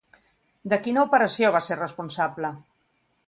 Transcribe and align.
De 0.73 0.79
quina 0.85 1.03
operació 1.09 1.53
va 1.57 1.63
ser 1.67 1.79
responsable? 1.83 2.53